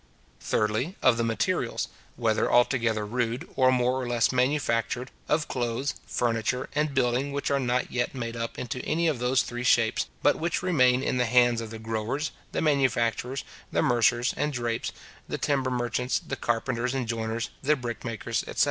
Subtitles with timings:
[0.39, 6.67] Thirdly, of the materials, whether altogether rude, or more or less manufactured, of clothes, furniture,
[6.73, 10.37] and building which are not yet made up into any of those three shapes, but
[10.37, 14.91] which remain in the hands of the growers, the manufacturers, the mercers, and drapers,
[15.27, 18.59] the timber merchants, the carpenters and joiners, the brick makers, etc.